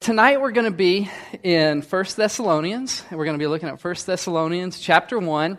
[0.00, 1.10] Tonight we're going to be
[1.42, 5.58] in 1 Thessalonians, and we're going to be looking at 1 Thessalonians chapter 1,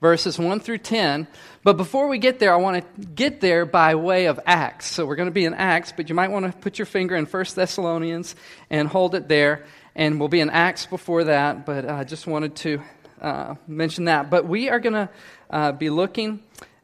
[0.00, 1.26] verses 1 through 10.
[1.64, 4.86] But before we get there, I want to get there by way of Acts.
[4.86, 7.16] So we're going to be in Acts, but you might want to put your finger
[7.16, 8.36] in 1 Thessalonians
[8.70, 9.66] and hold it there.
[9.96, 12.82] And we'll be in Acts before that, but I just wanted to
[13.20, 14.30] uh, mention that.
[14.30, 15.08] But we are going to
[15.50, 16.40] uh, be looking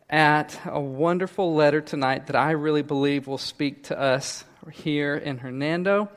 [0.09, 5.39] at a wonderful letter tonight that I really believe will speak to us here in
[5.39, 6.11] Hernando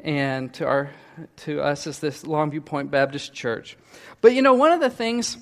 [0.00, 0.90] and to our
[1.36, 3.76] to us as this Longview Point Baptist Church.
[4.20, 5.38] But you know, one of the things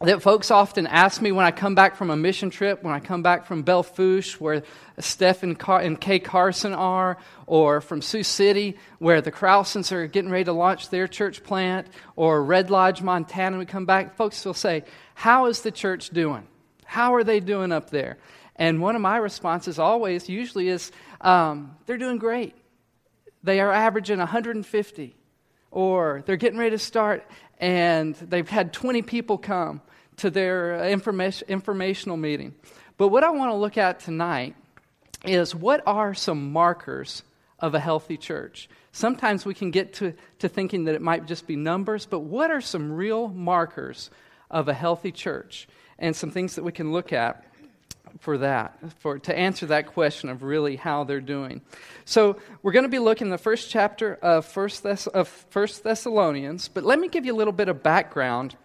[0.00, 3.00] that folks often ask me when I come back from a mission trip, when I
[3.00, 4.62] come back from Belle Fourche, where
[4.98, 10.06] Steph and, Car- and Kay Carson are, or from Sioux City, where the Krausens are
[10.06, 11.86] getting ready to launch their church plant,
[12.16, 16.46] or Red Lodge, Montana, we come back, folks will say, How is the church doing?
[16.86, 18.16] How are they doing up there?
[18.56, 22.54] And one of my responses always, usually, is um, they're doing great.
[23.42, 25.16] They are averaging 150,
[25.70, 27.26] or they're getting ready to start,
[27.58, 29.80] and they've had 20 people come
[30.18, 32.54] to their information, informational meeting.
[32.98, 34.54] But what I want to look at tonight
[35.24, 37.22] is what are some markers
[37.58, 38.68] of a healthy church?
[38.92, 42.50] Sometimes we can get to, to thinking that it might just be numbers, but what
[42.50, 44.10] are some real markers
[44.50, 45.68] of a healthy church?
[45.98, 47.44] And some things that we can look at
[48.18, 51.60] for that, for, to answer that question of really how they're doing.
[52.04, 55.84] So we're going to be looking in the first chapter of First, Thess- of First
[55.84, 58.56] Thessalonians, but let me give you a little bit of background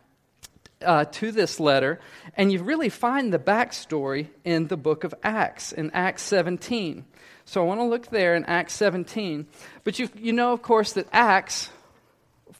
[0.82, 2.00] uh, to this letter,
[2.36, 7.06] and you really find the backstory in the book of Acts, in Acts 17.
[7.46, 9.48] So I want to look there in Acts 17.
[9.84, 11.70] But you, you know, of course, that Acts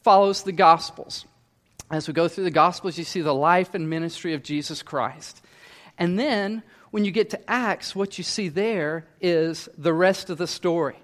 [0.02, 1.24] follows the Gospels.
[1.90, 5.42] As we go through the Gospels, you see the life and ministry of Jesus Christ.
[5.98, 10.38] And then when you get to Acts, what you see there is the rest of
[10.38, 10.96] the story.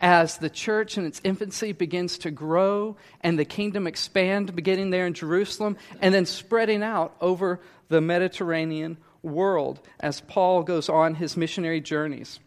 [0.00, 5.06] As the church in its infancy begins to grow and the kingdom expand, beginning there
[5.06, 11.36] in Jerusalem and then spreading out over the Mediterranean world as Paul goes on his
[11.36, 12.38] missionary journeys.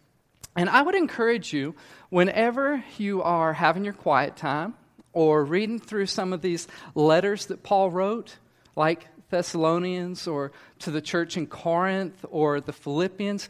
[0.55, 1.75] And I would encourage you,
[2.09, 4.73] whenever you are having your quiet time
[5.13, 8.38] or reading through some of these letters that Paul wrote,
[8.75, 13.49] like Thessalonians or to the church in Corinth or the Philippians,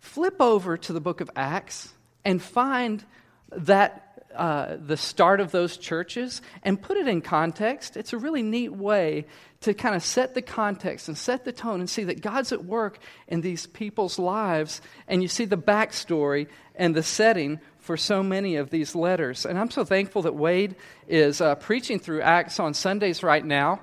[0.00, 1.92] flip over to the book of Acts
[2.24, 3.04] and find
[3.50, 7.96] that uh, the start of those churches and put it in context.
[7.96, 9.26] It's a really neat way
[9.62, 12.64] to kind of set the context and set the tone and see that God's at
[12.64, 18.22] work in these people's lives, and you see the backstory and the setting for so
[18.22, 19.44] many of these letters.
[19.46, 20.76] And I'm so thankful that Wade
[21.08, 23.80] is uh, preaching through Acts on Sundays right now.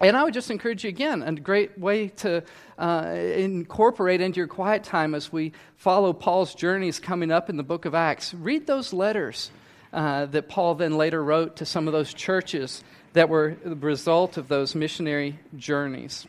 [0.00, 2.42] And I would just encourage you again, a great way to
[2.78, 7.62] uh, incorporate into your quiet time as we follow Paul's journeys coming up in the
[7.62, 8.34] book of Acts.
[8.34, 9.50] Read those letters
[9.94, 14.36] uh, that Paul then later wrote to some of those churches that were the result
[14.36, 16.26] of those missionary journeys.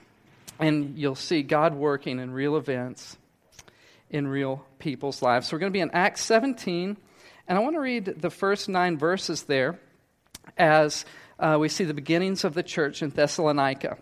[0.59, 3.17] And you'll see God working in real events
[4.09, 5.47] in real people's lives.
[5.47, 6.95] So we're going to be in Acts 17,
[7.47, 9.77] and I want to read the first nine verses there
[10.57, 11.06] as
[11.39, 13.97] uh, we see the beginnings of the church in Thessalonica.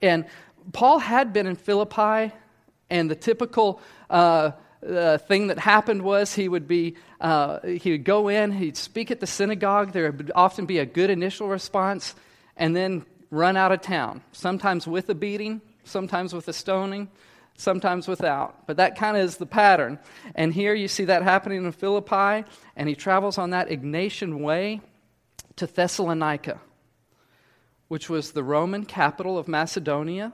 [0.00, 0.24] And
[0.72, 2.32] Paul had been in Philippi,
[2.90, 4.52] and the typical uh,
[4.86, 9.10] uh, thing that happened was he would be uh, he would go in, he'd speak
[9.10, 9.92] at the synagogue.
[9.92, 12.14] There would often be a good initial response,
[12.56, 14.22] and then run out of town.
[14.32, 17.08] Sometimes with a beating, sometimes with a stoning,
[17.56, 18.66] sometimes without.
[18.66, 19.98] But that kind of is the pattern.
[20.34, 24.80] And here you see that happening in Philippi, and he travels on that Egnatian way
[25.56, 26.60] to Thessalonica,
[27.88, 30.32] which was the Roman capital of Macedonia,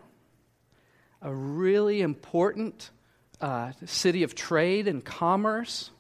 [1.22, 2.90] a really important
[3.40, 5.90] uh, city of trade and commerce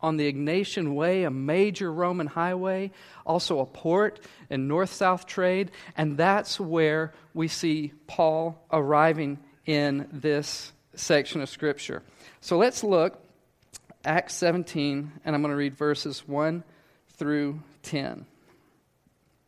[0.00, 2.90] on the Egnatian Way, a major Roman highway,
[3.24, 4.20] also a port
[4.50, 5.70] and north south trade.
[5.96, 12.02] And that's where we see Paul arriving in this section of Scripture.
[12.40, 13.18] So let's look,
[14.04, 16.62] Acts 17, and I'm going to read verses 1
[17.16, 18.26] through 10.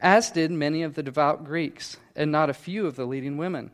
[0.00, 3.70] as did many of the devout Greeks, and not a few of the leading women.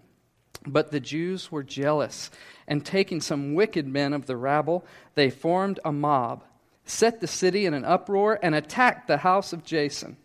[0.67, 2.31] But the Jews were jealous,
[2.67, 4.85] and taking some wicked men of the rabble,
[5.15, 6.45] they formed a mob,
[6.85, 10.17] set the city in an uproar, and attacked the house of Jason,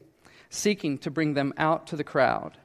[0.50, 2.58] seeking to bring them out to the crowd.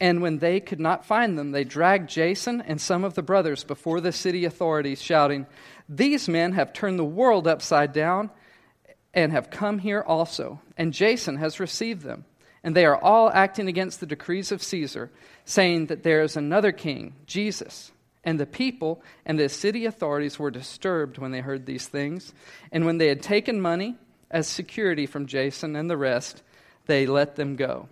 [0.00, 3.64] And when they could not find them, they dragged Jason and some of the brothers
[3.64, 5.46] before the city authorities, shouting,
[5.88, 8.30] These men have turned the world upside down
[9.12, 10.60] and have come here also.
[10.76, 12.24] And Jason has received them.
[12.64, 15.10] And they are all acting against the decrees of Caesar,
[15.44, 17.92] saying that there is another king, Jesus.
[18.24, 22.34] And the people and the city authorities were disturbed when they heard these things.
[22.72, 23.96] And when they had taken money
[24.30, 26.42] as security from Jason and the rest,
[26.86, 27.88] they let them go.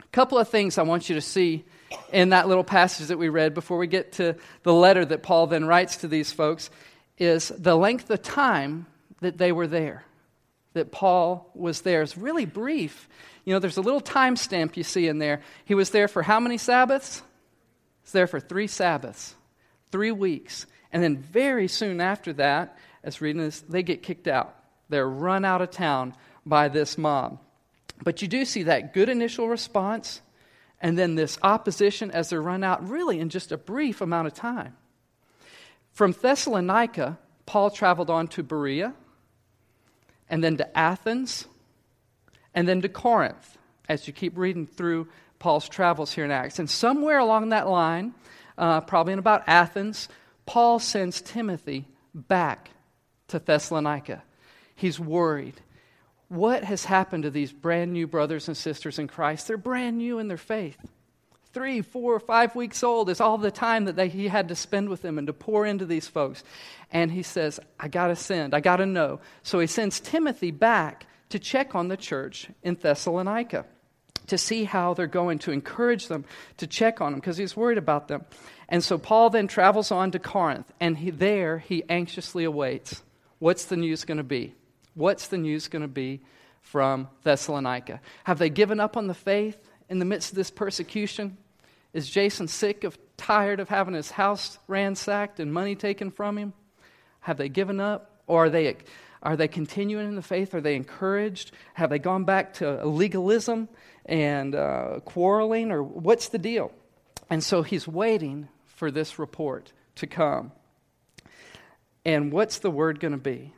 [0.00, 1.64] A couple of things I want you to see
[2.12, 5.46] in that little passage that we read before we get to the letter that Paul
[5.46, 6.70] then writes to these folks
[7.18, 8.86] is the length of time
[9.20, 10.04] that they were there,
[10.72, 12.02] that Paul was there.
[12.02, 13.08] is really brief.
[13.44, 15.42] You know, there's a little time stamp you see in there.
[15.64, 17.22] He was there for how many Sabbaths?
[18.02, 19.34] He's there for three Sabbaths
[19.92, 20.66] three weeks.
[20.90, 24.56] And then very soon after that, as reading this, they get kicked out.
[24.88, 27.38] They're run out of town by this mob.
[28.02, 30.22] But you do see that good initial response
[30.80, 34.34] and then this opposition as they're run out, really in just a brief amount of
[34.34, 34.76] time.
[35.92, 38.94] From Thessalonica, Paul traveled on to Berea,
[40.28, 41.46] and then to Athens,
[42.54, 43.58] and then to Corinth,
[43.88, 45.08] as you keep reading through
[45.38, 46.58] Paul's travels here in Acts.
[46.58, 48.14] And somewhere along that line,
[48.56, 50.08] uh, probably in about Athens,
[50.46, 52.70] Paul sends Timothy back
[53.28, 54.22] to Thessalonica.
[54.74, 55.60] He's worried.
[56.28, 59.48] What has happened to these brand new brothers and sisters in Christ?
[59.48, 60.78] They're brand new in their faith.
[61.52, 64.88] Three, four, five weeks old is all the time that they, he had to spend
[64.88, 66.42] with them and to pour into these folks.
[66.90, 69.20] And he says, I got to send, I got to know.
[69.42, 73.64] So he sends Timothy back to check on the church in Thessalonica
[74.28, 76.24] to see how they're going, to encourage them,
[76.58, 78.24] to check on them, because he's worried about them.
[78.68, 83.02] And so Paul then travels on to Corinth, and he, there he anxiously awaits.
[83.38, 84.54] What's the news going to be?
[84.94, 86.20] What's the news going to be
[86.60, 88.00] from Thessalonica?
[88.24, 89.58] Have they given up on the faith
[89.88, 91.36] in the midst of this persecution?
[91.92, 96.52] Is Jason sick of, tired of having his house ransacked and money taken from him?
[97.20, 98.10] Have they given up?
[98.26, 98.76] Or are they,
[99.22, 100.54] are they continuing in the faith?
[100.54, 101.52] Are they encouraged?
[101.74, 103.68] Have they gone back to legalism?
[104.06, 106.72] and uh, quarreling, or what's the deal?
[107.30, 110.52] And so he's waiting for this report to come.
[112.04, 113.52] And what's the word going to be?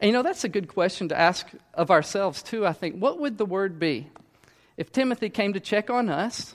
[0.00, 2.96] And you know, that's a good question to ask of ourselves, too, I think.
[2.96, 4.08] What would the word be?
[4.76, 6.54] If Timothy came to check on us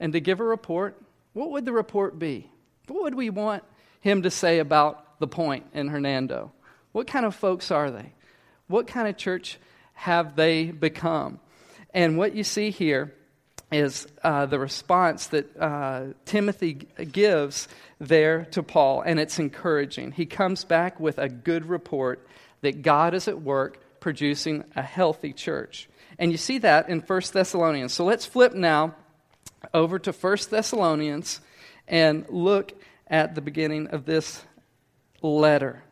[0.00, 1.00] and to give a report,
[1.32, 2.50] what would the report be?
[2.88, 3.62] What would we want
[4.00, 6.52] him to say about the point in Hernando?
[6.96, 8.14] What kind of folks are they?
[8.68, 9.58] What kind of church
[9.92, 11.40] have they become?
[11.92, 13.14] And what you see here
[13.70, 17.68] is uh, the response that uh, Timothy gives
[18.00, 20.12] there to Paul, and it's encouraging.
[20.12, 22.26] He comes back with a good report
[22.62, 25.90] that God is at work producing a healthy church.
[26.18, 27.92] And you see that in 1 Thessalonians.
[27.92, 28.94] So let's flip now
[29.74, 31.42] over to 1 Thessalonians
[31.86, 32.72] and look
[33.06, 34.42] at the beginning of this
[35.20, 35.82] letter.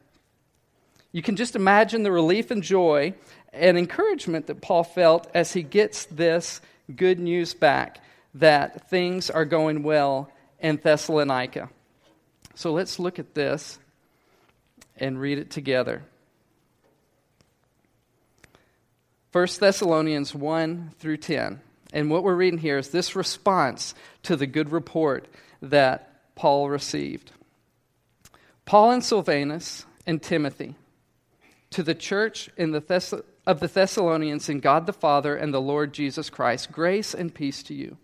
[1.15, 3.15] You can just imagine the relief and joy
[3.53, 6.61] and encouragement that Paul felt as he gets this
[6.93, 8.01] good news back
[8.35, 10.29] that things are going well
[10.59, 11.71] in Thessalonica.
[12.57, 13.79] So let's look at this
[14.97, 16.03] and read it together.
[19.31, 21.61] 1 Thessalonians 1 through 10.
[21.93, 23.95] And what we're reading here is this response
[24.25, 25.29] to the good report
[25.63, 27.31] that Paul received.
[28.65, 30.75] Paul and Silvanus and Timothy,
[31.75, 33.13] to the church the Thess-
[33.45, 37.65] of the Thessalonians in God the Father and the Lord Jesus Christ, grace and peace
[37.65, 37.97] to you.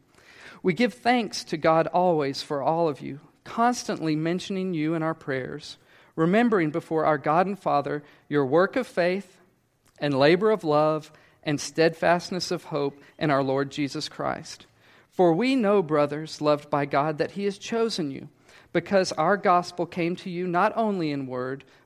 [0.60, 5.14] We give thanks to God always for all of you, constantly mentioning you in our
[5.14, 5.78] prayers,
[6.16, 9.38] remembering before our God and Father your work of faith
[10.00, 11.12] and labor of love
[11.44, 14.66] and steadfastness of hope in our Lord Jesus Christ.
[15.12, 18.28] For we know, brothers, loved by God, that He has chosen you,
[18.72, 21.64] because our gospel came to you not only in word,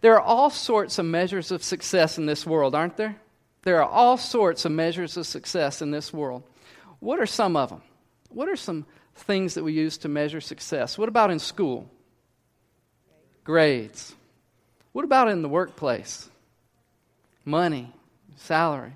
[0.00, 3.16] There are all sorts of measures of success in this world, aren't there?
[3.62, 6.44] There are all sorts of measures of success in this world.
[7.00, 7.82] What are some of them?
[8.28, 10.96] What are some things that we use to measure success?
[10.96, 11.90] What about in school?
[13.44, 14.14] Grades.
[14.92, 16.28] What about in the workplace?
[17.44, 17.92] Money,
[18.36, 18.92] salary.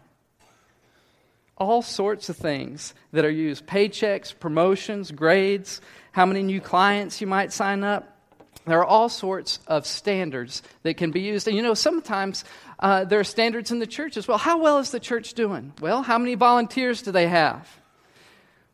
[1.56, 5.80] All sorts of things that are used paychecks, promotions, grades,
[6.12, 8.19] how many new clients you might sign up.
[8.66, 11.48] There are all sorts of standards that can be used.
[11.48, 12.44] And you know, sometimes
[12.78, 14.38] uh, there are standards in the church as well.
[14.38, 15.72] How well is the church doing?
[15.80, 17.68] Well, how many volunteers do they have?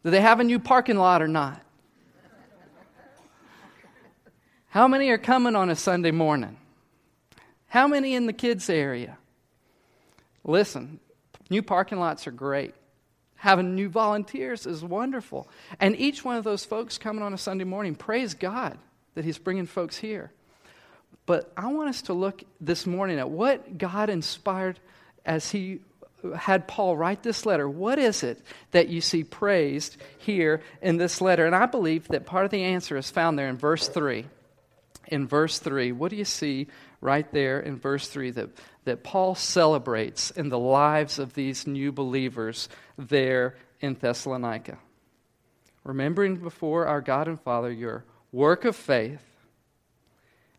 [0.03, 1.63] Do they have a new parking lot or not?
[4.69, 6.59] How many are coming on a Sunday morning?
[7.69, 9.17] How many in the kids' area?
[10.45, 11.01] Listen,
[11.49, 12.75] new parking lots are great.
[13.37, 15.49] Having new volunteers is wonderful.
[15.81, 18.79] And each one of those folks coming on a Sunday morning, praise God
[19.17, 20.31] that He's bringing folks here.
[21.25, 24.79] But I want us to look this morning at what God inspired
[25.25, 25.81] as He
[26.37, 27.69] had Paul write this letter.
[27.69, 31.47] What is it that you see praised here in this letter?
[31.47, 34.27] And I believe that part of the answer is found there in verse 3.
[35.09, 36.67] In verse 3, what do you see
[37.01, 38.51] right there in verse 3 that,
[38.85, 42.69] that Paul celebrates in the lives of these new believers
[42.99, 44.79] there in Thessalonica?
[45.85, 49.23] Remembering before our God and Father your work of faith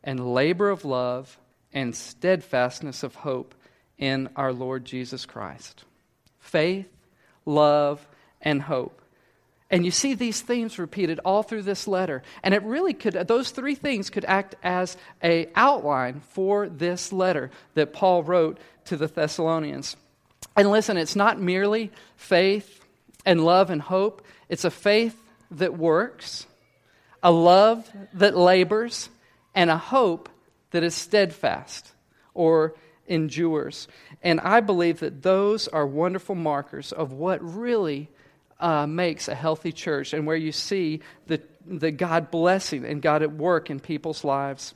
[0.04, 1.38] and labor of love
[1.74, 3.54] and steadfastness of hope
[3.98, 5.84] in our Lord Jesus Christ.
[6.40, 6.90] Faith,
[7.46, 8.08] love,
[8.42, 9.02] and hope.
[9.70, 12.24] And you see these themes repeated all through this letter.
[12.42, 17.52] And it really could, those three things could act as a outline for this letter
[17.74, 19.98] that Paul wrote to the Thessalonians.
[20.56, 22.86] And listen, it's not merely faith
[23.26, 25.22] and love and hope, it's a faith
[25.52, 26.48] that works,
[27.24, 29.10] a love that labors,
[29.56, 30.30] and a hope
[30.72, 31.92] that is steadfast
[32.34, 32.76] or
[33.08, 33.88] endures.
[34.22, 38.10] And I believe that those are wonderful markers of what really
[38.60, 43.24] uh, makes a healthy church and where you see the, the God blessing and God
[43.24, 44.74] at work in people's lives.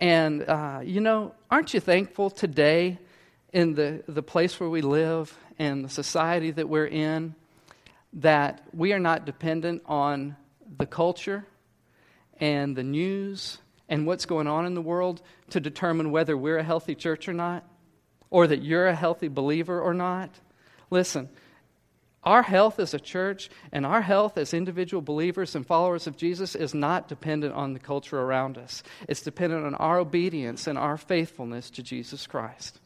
[0.00, 2.98] And, uh, you know, aren't you thankful today
[3.52, 7.34] in the, the place where we live and the society that we're in
[8.14, 10.36] that we are not dependent on
[10.78, 11.46] the culture
[12.38, 13.58] and the news
[13.88, 17.32] and what's going on in the world to determine whether we're a healthy church or
[17.32, 17.64] not,
[18.30, 20.30] or that you're a healthy believer or not.
[20.90, 21.28] Listen,
[22.22, 26.54] our health as a church and our health as individual believers and followers of Jesus
[26.54, 28.82] is not dependent on the culture around us.
[29.08, 32.78] It's dependent on our obedience and our faithfulness to Jesus Christ.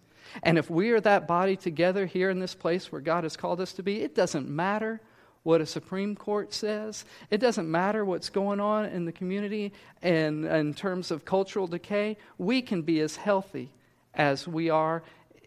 [0.42, 3.60] And if we are that body together here in this place where God has called
[3.60, 5.00] us to be, it doesn't matter
[5.44, 7.04] what a Supreme Court says.
[7.30, 9.72] It doesn't matter what's going on in the community
[10.02, 12.16] and in terms of cultural decay.
[12.38, 13.70] We can be as healthy
[14.14, 15.02] as we are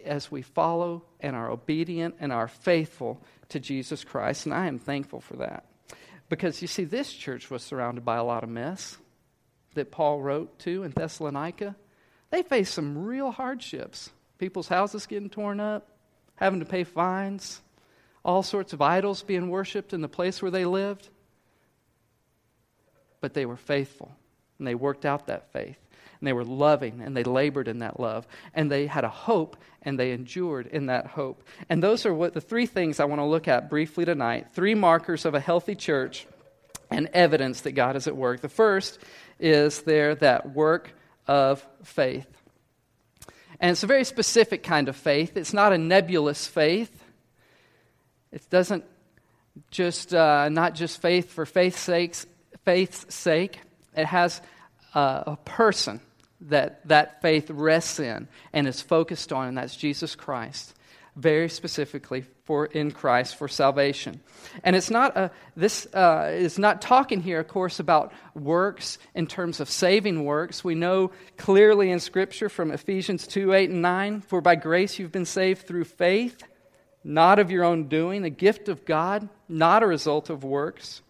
[0.06, 4.46] as we follow and are obedient and are faithful to Jesus Christ.
[4.46, 5.66] And I am thankful for that.
[6.30, 8.98] Because you see, this church was surrounded by a lot of mess
[9.74, 11.76] that Paul wrote to in Thessalonica.
[12.30, 14.12] They faced some real hardships.
[14.38, 15.88] People's houses getting torn up,
[16.36, 17.62] having to pay fines,
[18.28, 21.08] all sorts of idols being worshiped in the place where they lived.
[23.22, 24.12] But they were faithful,
[24.60, 25.80] and they worked out that faith.
[26.20, 28.28] And they were loving, and they labored in that love.
[28.54, 31.44] And they had a hope, and they endured in that hope.
[31.70, 34.76] And those are what the three things I want to look at briefly tonight three
[34.76, 36.28] markers of a healthy church
[36.92, 38.42] and evidence that God is at work.
[38.42, 39.00] The first
[39.40, 40.92] is there that work
[41.28, 42.28] of faith.
[43.60, 45.38] And it's a very specific kind of faith.
[45.38, 47.04] It's not a nebulous faith.
[48.38, 48.84] It doesn't
[49.72, 52.16] just uh, not just faith for faith's sake.
[52.66, 53.62] Faith's sake.
[53.96, 54.42] It has
[54.94, 56.02] uh, a person
[56.42, 60.76] that that faith rests in and is focused on, and that's Jesus Christ.
[61.16, 64.22] Very specifically for in Christ for salvation,
[64.64, 69.26] and it's not a, this uh, is not talking here, of course, about works in
[69.26, 70.64] terms of saving works.
[70.64, 75.12] We know clearly in Scripture from Ephesians two eight and nine, for by grace you've
[75.12, 76.44] been saved through faith
[77.08, 81.02] not of your own doing, a gift of God, not a result of works.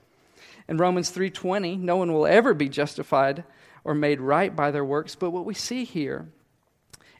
[0.69, 3.43] In Romans 3:20, no one will ever be justified
[3.83, 6.27] or made right by their works, but what we see here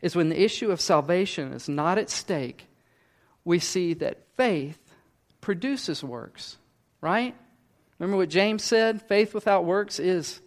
[0.02, 2.68] is when the issue of salvation is not at stake,
[3.44, 4.94] we see that faith
[5.42, 6.58] produces works,
[7.02, 7.36] right?
[7.98, 9.02] Remember what James said?
[9.02, 10.40] Faith without works is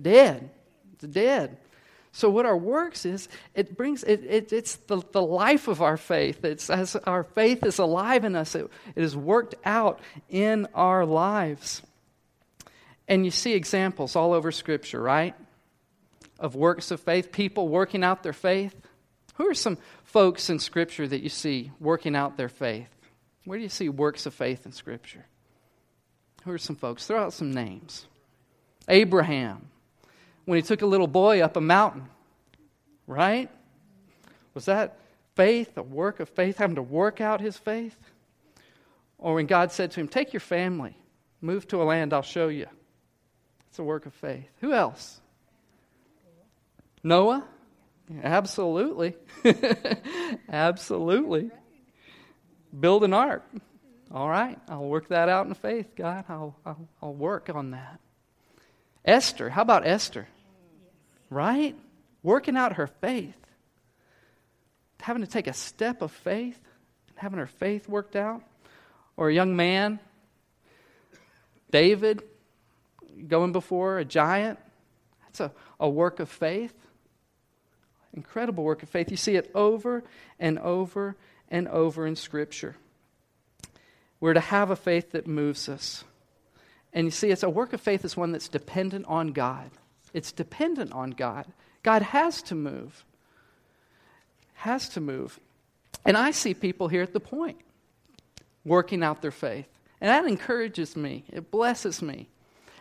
[0.00, 0.48] dead.
[0.92, 1.56] It's dead.
[2.16, 5.96] So, what our works is, it brings, it, it, it's the, the life of our
[5.96, 6.44] faith.
[6.44, 11.04] It's as our faith is alive in us, it, it is worked out in our
[11.04, 11.82] lives.
[13.08, 15.34] And you see examples all over Scripture, right?
[16.38, 18.80] Of works of faith, people working out their faith.
[19.34, 22.94] Who are some folks in Scripture that you see working out their faith?
[23.44, 25.26] Where do you see works of faith in Scripture?
[26.44, 27.08] Who are some folks?
[27.08, 28.06] Throw out some names.
[28.86, 29.66] Abraham,
[30.44, 32.08] when he took a little boy up a mountain,
[33.06, 33.50] right?
[34.54, 34.98] Was that
[35.34, 37.98] faith, a work of faith, having to work out his faith?
[39.18, 40.96] Or when God said to him, Take your family,
[41.40, 42.66] move to a land I'll show you.
[43.68, 44.48] It's a work of faith.
[44.60, 45.20] Who else?
[47.02, 47.44] Noah?
[48.22, 49.16] Absolutely.
[50.48, 51.50] Absolutely.
[52.78, 53.44] Build an ark.
[54.12, 56.24] All right, I'll work that out in faith, God.
[56.28, 57.98] I'll, I'll, I'll work on that.
[59.04, 60.28] Esther, how about Esther?
[61.30, 61.76] Right?
[62.22, 63.36] Working out her faith.
[65.00, 66.58] Having to take a step of faith,
[67.08, 68.42] and having her faith worked out.
[69.16, 70.00] Or a young man,
[71.70, 72.22] David,
[73.28, 74.58] going before a giant.
[75.24, 76.74] That's a, a work of faith.
[78.14, 79.10] Incredible work of faith.
[79.10, 80.04] You see it over
[80.38, 81.16] and over
[81.50, 82.76] and over in Scripture.
[84.20, 86.04] We're to have a faith that moves us.
[86.92, 89.70] And you see, it's a work of faith is one that's dependent on God.
[90.14, 91.44] It's dependent on God.
[91.82, 93.04] God has to move.
[94.54, 95.38] Has to move.
[96.06, 97.58] And I see people here at the point
[98.64, 99.68] working out their faith.
[100.00, 101.24] And that encourages me.
[101.30, 102.28] It blesses me.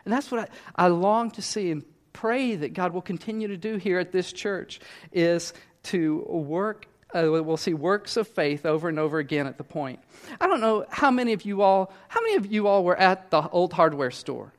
[0.06, 3.58] And that's what I, I long to see and pray that God will continue to
[3.58, 4.80] do here at this church
[5.12, 9.64] is to work uh, we'll see works of faith over and over again at the
[9.64, 10.00] point.
[10.42, 13.30] I don't know how many of you all, how many of you all were at
[13.30, 14.52] the old hardware store,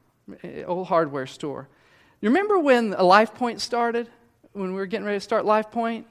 [0.44, 1.68] eh, old hardware store.
[2.24, 4.08] You remember when Life Point started?
[4.54, 6.06] When we were getting ready to start Life Point?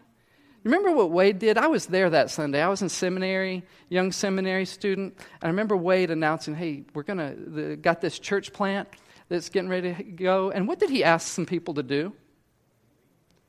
[0.64, 1.58] Remember what Wade did?
[1.58, 2.62] I was there that Sunday.
[2.62, 5.16] I was in seminary, young seminary student.
[5.18, 8.90] And I remember Wade announcing, "Hey, we're gonna got this church plant
[9.28, 12.14] that's getting ready to go." And what did he ask some people to do?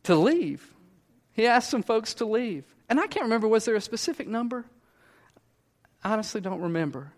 [0.05, 0.75] To leave.
[1.33, 2.65] He asked some folks to leave.
[2.89, 4.65] And I can't remember, was there a specific number?
[6.03, 7.13] I honestly don't remember.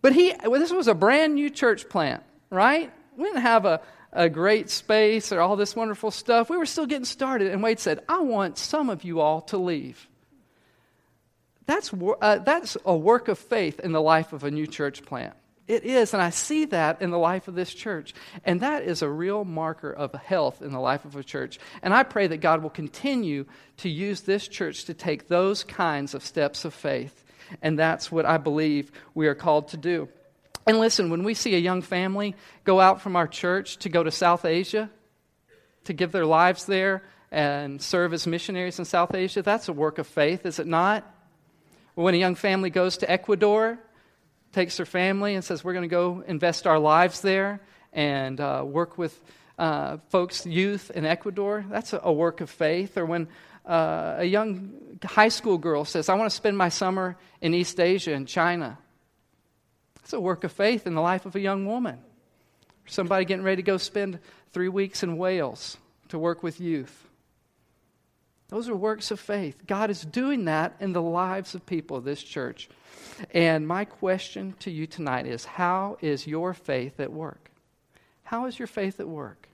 [0.00, 2.90] But he, well, this was a brand new church plant, right?
[3.18, 6.50] We didn't have a, a great space or all this wonderful stuff.
[6.50, 7.50] We were still getting started.
[7.50, 10.06] And Wade said, I want some of you all to leave.
[11.66, 15.34] That's, uh, that's a work of faith in the life of a new church plant.
[15.68, 18.14] It is, and I see that in the life of this church.
[18.44, 21.58] And that is a real marker of health in the life of a church.
[21.82, 23.46] And I pray that God will continue
[23.78, 27.24] to use this church to take those kinds of steps of faith.
[27.62, 30.08] And that's what I believe we are called to do.
[30.66, 34.02] And listen, when we see a young family go out from our church to go
[34.02, 34.90] to South Asia,
[35.84, 39.98] to give their lives there and serve as missionaries in South Asia, that's a work
[39.98, 41.04] of faith, is it not?
[41.94, 43.78] When a young family goes to Ecuador,
[44.52, 47.60] takes their family and says, We're going to go invest our lives there
[47.92, 49.20] and uh, work with
[49.58, 51.64] uh, folks, youth in Ecuador.
[51.68, 52.96] That's a, a work of faith.
[52.96, 53.28] Or when
[53.66, 57.78] uh, a young high school girl says, I want to spend my summer in East
[57.80, 58.78] Asia, in China.
[60.12, 61.98] It's a work of faith in the life of a young woman.
[62.84, 64.18] Somebody getting ready to go spend
[64.52, 65.78] three weeks in Wales
[66.10, 67.08] to work with youth.
[68.48, 69.66] Those are works of faith.
[69.66, 72.68] God is doing that in the lives of people of this church.
[73.30, 77.50] And my question to you tonight is how is your faith at work?
[78.22, 79.48] How is your faith at work?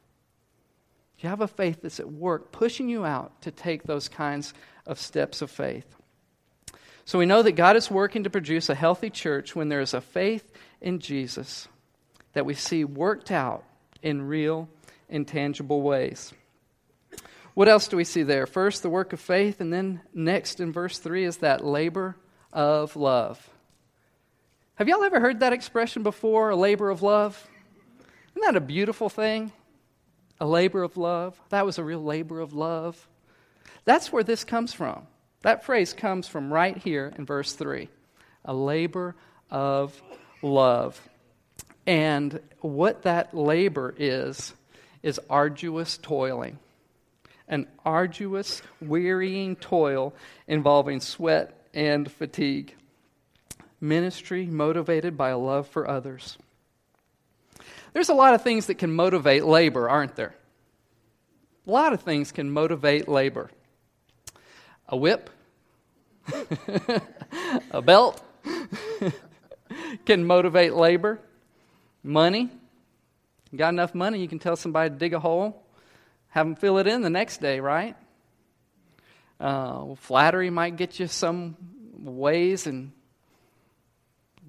[1.18, 4.54] Do you have a faith that's at work, pushing you out to take those kinds
[4.86, 5.94] of steps of faith?
[7.08, 9.94] So we know that God is working to produce a healthy church when there is
[9.94, 11.66] a faith in Jesus
[12.34, 13.64] that we see worked out
[14.02, 14.68] in real,
[15.08, 16.34] intangible ways.
[17.54, 18.46] What else do we see there?
[18.46, 22.14] First, the work of faith, and then next in verse 3 is that labor
[22.52, 23.48] of love.
[24.74, 27.48] Have y'all ever heard that expression before, a labor of love?
[28.36, 29.50] Isn't that a beautiful thing?
[30.42, 31.40] A labor of love.
[31.48, 33.08] That was a real labor of love.
[33.86, 35.06] That's where this comes from.
[35.42, 37.88] That phrase comes from right here in verse 3
[38.44, 39.14] a labor
[39.50, 40.00] of
[40.42, 41.00] love.
[41.86, 44.54] And what that labor is,
[45.02, 46.58] is arduous toiling.
[47.46, 50.14] An arduous, wearying toil
[50.46, 52.74] involving sweat and fatigue.
[53.80, 56.36] Ministry motivated by a love for others.
[57.92, 60.34] There's a lot of things that can motivate labor, aren't there?
[61.66, 63.50] A lot of things can motivate labor.
[64.88, 65.30] A whip,
[67.70, 68.22] a belt
[70.06, 71.20] can motivate labor.
[72.02, 72.48] Money.
[73.50, 75.62] You got enough money, you can tell somebody to dig a hole,
[76.28, 77.96] have them fill it in the next day, right?
[79.40, 81.56] Uh, flattery might get you some
[81.98, 82.92] ways in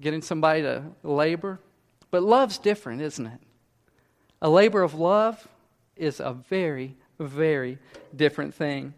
[0.00, 1.60] getting somebody to labor.
[2.10, 3.40] But love's different, isn't it?
[4.42, 5.46] A labor of love
[5.96, 7.78] is a very, very
[8.14, 8.94] different thing.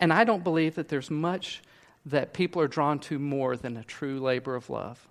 [0.00, 1.62] And I don't believe that there's much
[2.06, 5.06] that people are drawn to more than a true labor of love.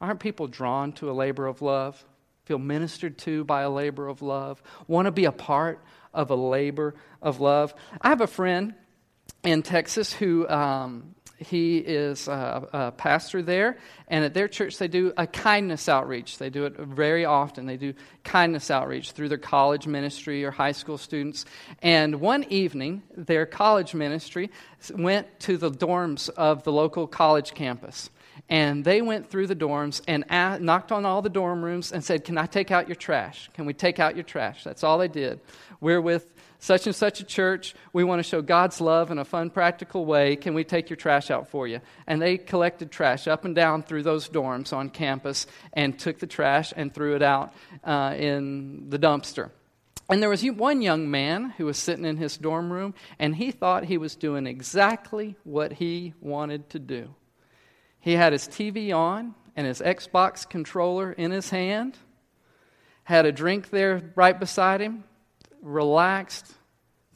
[0.00, 2.04] Aren't people drawn to a labor of love?
[2.44, 4.62] Feel ministered to by a labor of love?
[4.86, 7.74] Want to be a part of a labor of love?
[8.00, 8.74] I have a friend
[9.42, 13.76] in Texas who um, he is a, a, pastor there,
[14.08, 16.38] and at their church they do a kindness outreach.
[16.38, 17.66] They do it very often.
[17.66, 17.92] They do
[18.24, 21.44] kindness outreach through their college ministry or high school students.
[21.82, 24.50] And one evening, their college ministry
[24.94, 28.10] went to the dorms of the local college campus.
[28.48, 30.24] And they went through the dorms and
[30.62, 33.50] knocked on all the dorm rooms and said, Can I take out your trash?
[33.54, 34.62] Can we take out your trash?
[34.62, 35.40] That's all they did.
[35.80, 36.32] We're with
[36.66, 37.76] such and such a church.
[37.92, 40.34] We want to show God's love in a fun, practical way.
[40.34, 41.80] Can we take your trash out for you?
[42.08, 46.26] And they collected trash up and down through those dorms on campus and took the
[46.26, 49.50] trash and threw it out uh, in the dumpster.
[50.10, 53.52] And there was one young man who was sitting in his dorm room, and he
[53.52, 57.14] thought he was doing exactly what he wanted to do.
[58.00, 61.96] He had his TV on and his Xbox controller in his hand,
[63.04, 65.04] had a drink there right beside him,
[65.62, 66.55] relaxed,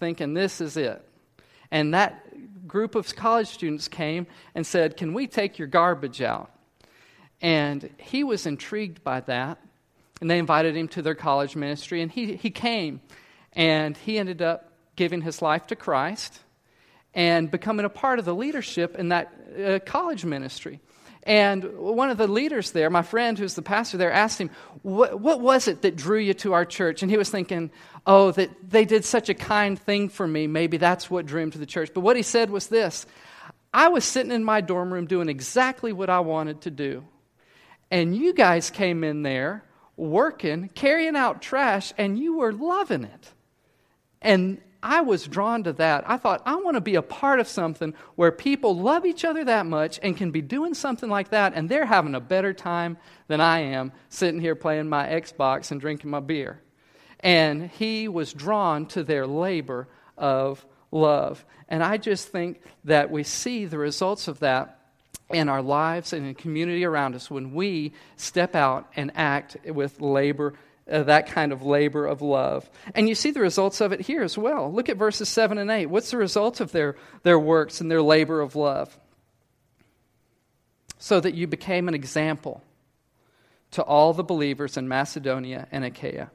[0.01, 1.07] thinking this is it.
[1.71, 6.51] And that group of college students came and said, Can we take your garbage out?
[7.41, 9.59] And he was intrigued by that.
[10.21, 12.03] And they invited him to their college ministry.
[12.03, 13.01] And he, he came.
[13.53, 16.41] And he ended up giving his life to Christ
[17.15, 19.33] and becoming a part of the leadership in that
[19.65, 20.81] uh, college ministry.
[21.25, 24.51] And one of the leaders there, my friend who's the pastor there, asked him,
[24.83, 27.03] what, what, was it that drew you to our church?
[27.03, 27.71] And he was thinking,
[28.07, 30.47] Oh, that they did such a kind thing for me.
[30.47, 31.91] Maybe that's what drew him to the church.
[31.93, 33.07] But what he said was this
[33.73, 37.05] I was sitting in my dorm room doing exactly what I wanted to do.
[37.91, 39.65] And you guys came in there
[39.97, 43.33] working, carrying out trash, and you were loving it.
[44.23, 46.05] And I was drawn to that.
[46.09, 49.45] I thought, I want to be a part of something where people love each other
[49.45, 52.97] that much and can be doing something like that, and they're having a better time
[53.29, 56.61] than I am sitting here playing my Xbox and drinking my beer.
[57.21, 61.45] And he was drawn to their labor of love.
[61.69, 64.79] And I just think that we see the results of that
[65.29, 69.57] in our lives and in the community around us when we step out and act
[69.67, 70.55] with labor
[70.91, 72.69] uh, that kind of labor of love.
[72.95, 74.73] And you see the results of it here as well.
[74.73, 75.87] Look at verses 7 and 8.
[75.87, 78.97] What's the result of their, their works and their labor of love?
[80.99, 82.63] So that you became an example
[83.73, 86.31] to all the believers in Macedonia and Achaia.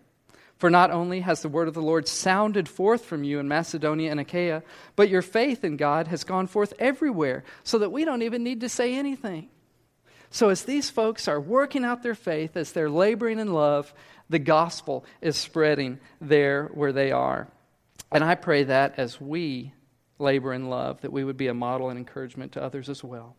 [0.57, 4.09] For not only has the word of the Lord sounded forth from you in Macedonia
[4.09, 4.63] and Achaia,
[4.95, 8.61] but your faith in God has gone forth everywhere, so that we don't even need
[8.61, 9.49] to say anything.
[10.35, 13.93] So, as these folks are working out their faith, as they're laboring in love,
[14.29, 17.47] the gospel is spreading there where they are.
[18.11, 19.71] And I pray that as we
[20.19, 23.37] labor in love, that we would be a model and encouragement to others as well.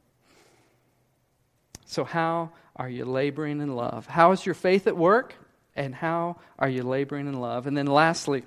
[1.85, 4.06] So, how are you laboring in love?
[4.06, 5.35] How is your faith at work?
[5.74, 7.66] And how are you laboring in love?
[7.66, 8.42] And then, lastly,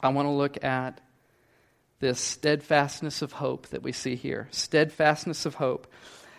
[0.00, 1.02] I want to look at
[2.00, 4.48] this steadfastness of hope that we see here.
[4.52, 5.86] Steadfastness of hope.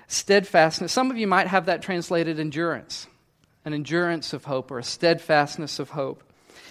[0.08, 0.92] Steadfastness.
[0.92, 3.08] Some of you might have that translated endurance
[3.66, 6.24] an endurance of hope or a steadfastness of hope.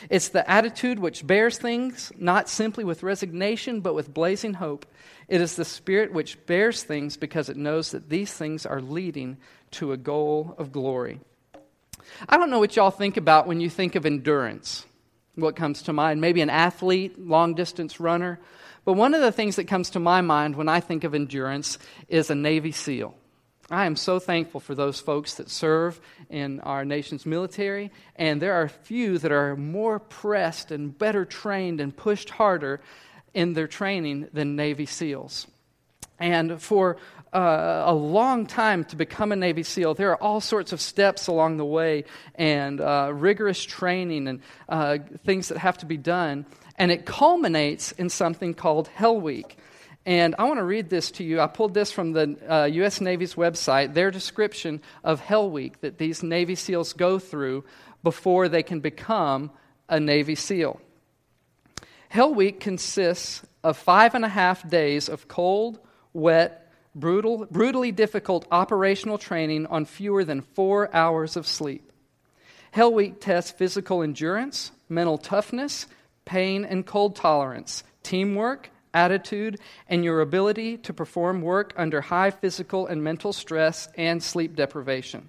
[0.08, 4.86] It's the attitude which bears things not simply with resignation, but with blazing hope.
[5.28, 9.38] It is the spirit which bears things because it knows that these things are leading
[9.72, 11.20] to a goal of glory.
[12.28, 14.86] I don't know what y'all think about when you think of endurance.
[15.34, 16.20] What comes to mind?
[16.20, 18.38] Maybe an athlete, long distance runner.
[18.84, 21.78] But one of the things that comes to my mind when I think of endurance
[22.08, 23.16] is a Navy SEAL.
[23.70, 25.98] I am so thankful for those folks that serve
[26.28, 31.80] in our nation's military, and there are few that are more pressed and better trained
[31.80, 32.80] and pushed harder
[33.32, 35.46] in their training than Navy SEALs.
[36.18, 36.98] And for
[37.32, 41.26] uh, a long time to become a Navy SEAL, there are all sorts of steps
[41.26, 46.46] along the way and uh, rigorous training and uh, things that have to be done.
[46.76, 49.56] And it culminates in something called Hell Week.
[50.06, 51.40] And I want to read this to you.
[51.40, 53.00] I pulled this from the uh, U.S.
[53.00, 57.64] Navy's website, their description of Hell Week that these Navy SEALs go through
[58.02, 59.50] before they can become
[59.88, 60.80] a Navy SEAL.
[62.10, 65.80] Hell Week consists of five and a half days of cold,
[66.12, 71.90] wet, brutal, brutally difficult operational training on fewer than four hours of sleep.
[72.72, 75.86] Hell Week tests physical endurance, mental toughness,
[76.24, 82.86] pain and cold tolerance, teamwork, attitude, and your ability to perform work under high physical
[82.86, 85.28] and mental stress and sleep deprivation.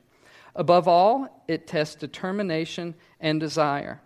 [0.55, 3.99] Above all, it tests determination and desire.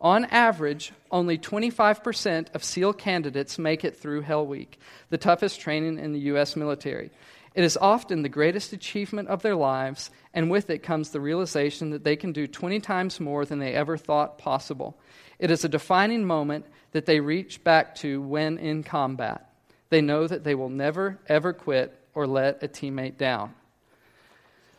[0.00, 5.98] On average, only 25% of SEAL candidates make it through Hell Week, the toughest training
[5.98, 6.56] in the U.S.
[6.56, 7.10] military.
[7.54, 11.90] It is often the greatest achievement of their lives, and with it comes the realization
[11.90, 14.98] that they can do 20 times more than they ever thought possible.
[15.38, 19.50] It is a defining moment that they reach back to when in combat.
[19.90, 23.54] They know that they will never, ever quit or let a teammate down.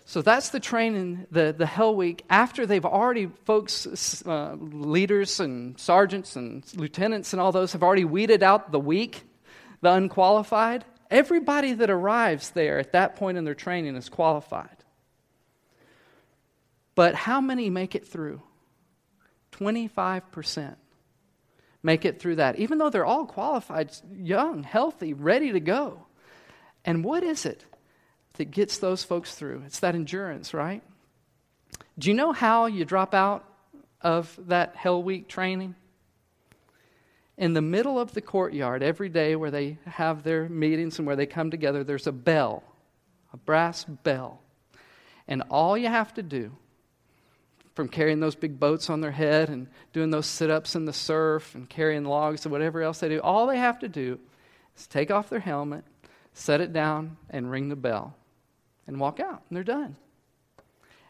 [0.06, 5.80] So that's the training, the, the Hell Week, after they've already, folks, uh, leaders and
[5.80, 9.24] sergeants and lieutenants and all those have already weeded out the weak,
[9.82, 10.84] the unqualified.
[11.10, 14.78] Everybody that arrives there at that point in their training is qualified.
[16.96, 18.42] But how many make it through?
[19.54, 20.76] 25%
[21.84, 26.06] make it through that, even though they're all qualified, young, healthy, ready to go.
[26.84, 27.64] And what is it
[28.34, 29.64] that gets those folks through?
[29.66, 30.82] It's that endurance, right?
[32.00, 33.46] Do you know how you drop out
[34.02, 35.76] of that Hell Week training?
[37.38, 41.16] in the middle of the courtyard every day where they have their meetings and where
[41.16, 42.64] they come together, there's a bell,
[43.32, 44.40] a brass bell.
[45.28, 46.56] And all you have to do,
[47.74, 50.94] from carrying those big boats on their head and doing those sit ups in the
[50.94, 54.20] surf and carrying logs and whatever else they do, all they have to do
[54.78, 55.84] is take off their helmet,
[56.34, 58.16] set it down, and ring the bell
[58.86, 59.96] and walk out, and they're done.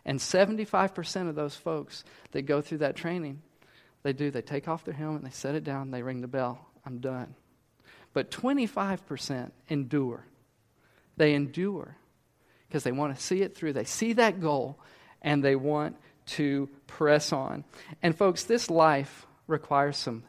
[0.06, 3.42] And 75% of those folks that go through that training
[4.04, 4.30] they do.
[4.30, 6.68] They take off their helmet, they set it down, they ring the bell.
[6.86, 7.36] I'm done.
[8.14, 10.26] But 25% endure.
[11.16, 11.96] They endure
[12.68, 13.74] because they want to see it through.
[13.74, 14.78] They see that goal
[15.22, 17.64] and they want to press on.
[18.02, 20.24] And, folks, this life requires some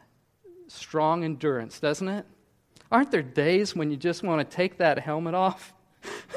[0.67, 2.25] strong endurance, doesn't it?
[2.91, 5.73] Aren't there days when you just want to take that helmet off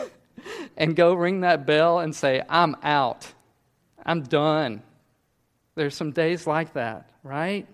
[0.76, 3.32] and go ring that bell and say, I'm out?
[4.04, 4.82] I'm done.
[5.74, 7.66] There's some days like that, right?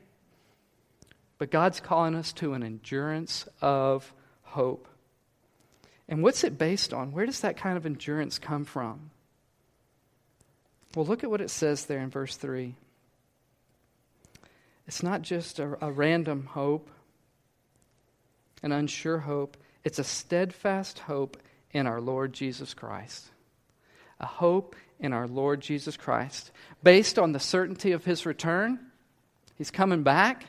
[1.39, 4.89] But God's calling us to an endurance of hope.
[6.09, 7.13] And what's it based on?
[7.13, 9.11] Where does that kind of endurance come from?
[10.95, 12.75] Well, look at what it says there in verse 3.
[14.87, 16.89] It's not just a, a random hope,
[18.63, 21.37] an unsure hope, it's a steadfast hope
[21.73, 23.27] in our Lord Jesus Christ.
[24.21, 26.53] A hope in our Lord Jesus Christ.
[26.83, 28.79] Based on the certainty of his return,
[29.57, 30.45] he's coming back.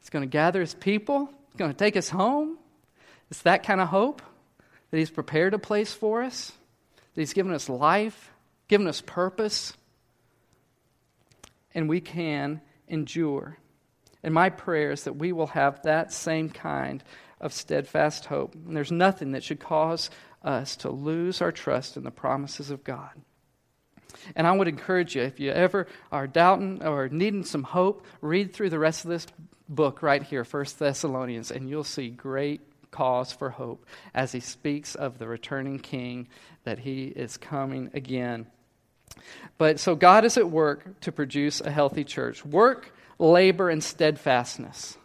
[0.00, 1.26] He's going to gather his people.
[1.26, 2.58] He's going to take us home.
[3.30, 4.20] It's that kind of hope
[4.90, 6.52] that he's prepared a place for us,
[7.14, 8.33] that he's given us life,
[8.68, 9.74] given us purpose,
[11.74, 13.58] and we can endure.
[14.22, 17.02] And my prayer is that we will have that same kind
[17.40, 18.54] of steadfast hope.
[18.54, 20.08] And there's nothing that should cause
[20.42, 23.10] us to lose our trust in the promises of God.
[24.34, 28.54] And I would encourage you, if you ever are doubting or needing some hope, read
[28.54, 29.26] through the rest of this
[29.68, 34.94] book right here, First Thessalonians, and you'll see great cause for hope as he speaks
[34.94, 36.28] of the returning king,
[36.62, 38.46] that he is coming again.
[39.58, 42.44] But so God is at work to produce a healthy church.
[42.44, 44.98] Work, labor, and steadfastness.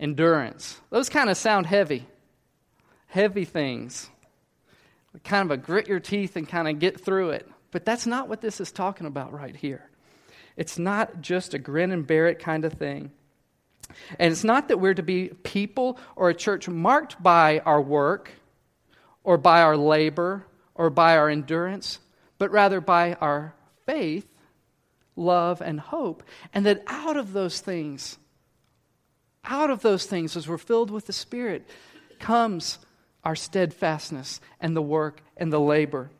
[0.00, 0.80] Endurance.
[0.90, 2.06] Those kind of sound heavy
[3.08, 4.10] heavy things.
[5.24, 7.48] Kind of a grit your teeth and kind of get through it.
[7.70, 9.90] But that's not what this is talking about right here.
[10.56, 13.10] It's not just a grin and bear it kind of thing.
[14.18, 18.30] And it's not that we're to be people or a church marked by our work
[19.24, 21.98] or by our labor or by our endurance,
[22.38, 23.54] but rather by our
[23.86, 24.26] faith,
[25.16, 26.22] love, and hope.
[26.54, 28.18] And that out of those things,
[29.44, 31.68] out of those things, as we're filled with the Spirit,
[32.18, 32.78] comes
[33.24, 36.10] our steadfastness and the work and the labor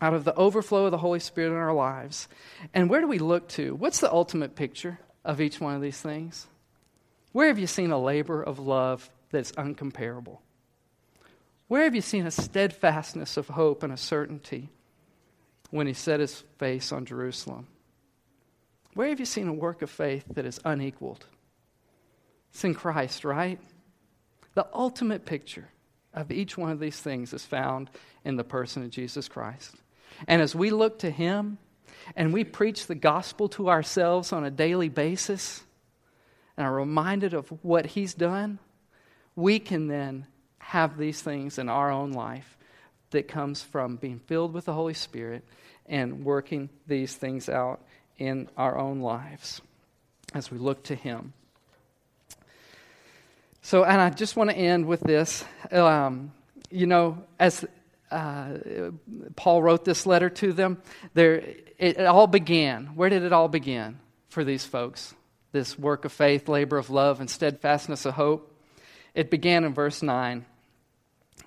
[0.00, 2.28] out of the overflow of the Holy Spirit in our lives.
[2.74, 3.74] And where do we look to?
[3.74, 6.46] What's the ultimate picture of each one of these things?
[7.32, 10.38] Where have you seen a labor of love that's uncomparable?
[11.68, 14.70] Where have you seen a steadfastness of hope and a certainty
[15.76, 17.68] when he set his face on Jerusalem?
[18.94, 21.26] Where have you seen a work of faith that is unequaled?
[22.50, 23.60] It's in Christ, right?
[24.54, 25.68] The ultimate picture
[26.14, 27.90] of each one of these things is found
[28.24, 29.74] in the person of Jesus Christ.
[30.26, 31.58] And as we look to Him
[32.16, 35.62] and we preach the gospel to ourselves on a daily basis
[36.56, 38.58] and are reminded of what He's done,
[39.34, 40.26] we can then
[40.58, 42.56] have these things in our own life
[43.10, 45.44] that comes from being filled with the Holy Spirit
[45.88, 47.80] and working these things out
[48.18, 49.60] in our own lives
[50.34, 51.32] as we look to Him.
[53.62, 55.44] So, and I just want to end with this.
[55.72, 56.32] Um,
[56.70, 57.64] you know, as
[58.10, 58.58] uh,
[59.34, 60.80] Paul wrote this letter to them.
[61.14, 62.94] There, it, it all began.
[62.94, 65.14] Where did it all begin for these folks?
[65.52, 68.52] This work of faith, labor of love, and steadfastness of hope.
[69.14, 70.44] It began in verse 9.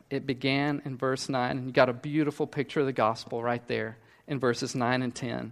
[0.10, 3.66] It began in verse 9, and you got a beautiful picture of the gospel right
[3.68, 3.98] there
[4.30, 5.52] in verses 9 and 10.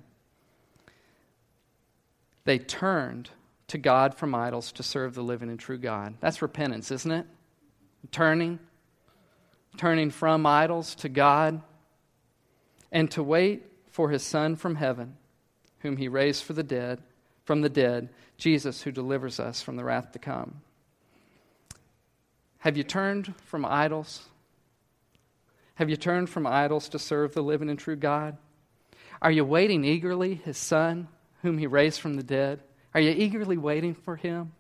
[2.46, 3.32] They turned
[3.68, 6.14] to God from idols to serve the living and true God.
[6.22, 7.26] That's repentance, isn't it?
[8.12, 8.60] Turning,
[9.76, 11.62] turning from idols to God,
[12.90, 15.18] and to wait for his Son from heaven,
[15.80, 17.02] whom he raised for the dead,
[17.44, 20.62] from the dead, Jesus, who delivers us from the wrath to come.
[22.60, 24.28] Have you turned from idols?
[25.76, 28.38] Have you turned from idols to serve the living and true God?
[29.22, 31.08] Are you waiting eagerly his Son,
[31.42, 32.62] whom he raised from the dead?
[32.94, 34.54] Are you eagerly waiting for him?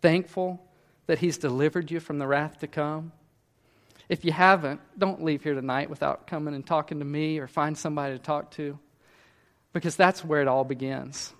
[0.00, 0.64] Thankful
[1.06, 3.12] that he's delivered you from the wrath to come?
[4.08, 7.76] If you haven't, don't leave here tonight without coming and talking to me or find
[7.76, 8.78] somebody to talk to,
[9.72, 11.32] because that's where it all begins.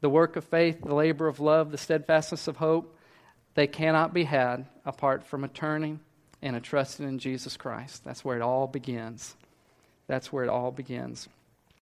[0.00, 2.96] The work of faith, the labor of love, the steadfastness of hope,
[3.54, 6.00] they cannot be had apart from a turning
[6.42, 8.04] and a trusting in Jesus Christ.
[8.04, 9.34] That's where it all begins.
[10.06, 11.28] That's where it all begins.